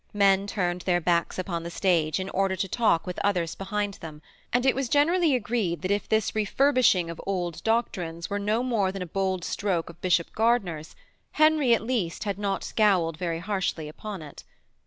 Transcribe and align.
Men 0.15 0.47
turned 0.47 0.81
their 0.81 0.99
backs 0.99 1.37
upon 1.37 1.61
the 1.61 1.69
stage 1.69 2.19
in 2.19 2.27
order 2.31 2.55
to 2.55 2.67
talk 2.67 3.05
with 3.05 3.19
others 3.23 3.53
behind 3.53 3.93
them, 4.01 4.23
and 4.51 4.65
it 4.65 4.73
was 4.73 4.89
generally 4.89 5.35
agreed 5.35 5.83
that 5.83 5.91
if 5.91 6.09
this 6.09 6.33
refurbishing 6.33 7.11
of 7.11 7.21
old 7.27 7.63
doctrines 7.63 8.27
were 8.27 8.39
no 8.39 8.63
more 8.63 8.91
than 8.91 9.03
a 9.03 9.05
bold 9.05 9.43
stroke 9.43 9.91
of 9.91 10.01
Bishop 10.01 10.33
Gardiner's, 10.33 10.95
Henry 11.33 11.75
at 11.75 11.83
least 11.83 12.23
had 12.23 12.39
not 12.39 12.63
scowled 12.63 13.17
very 13.17 13.37
harshly 13.37 13.87
upon 13.87 14.23
it. 14.23 14.43